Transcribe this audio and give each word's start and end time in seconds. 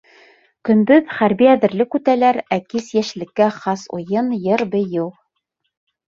Көндөҙ 0.67 1.09
хәрби 1.17 1.49
әҙерлек 1.49 1.97
үтәләр, 1.99 2.39
ә 2.57 2.57
кис— 2.73 2.87
йәшлеккә 2.99 3.51
хас 3.57 3.83
уйын, 3.99 4.31
йыр-бейеү. 4.39 5.05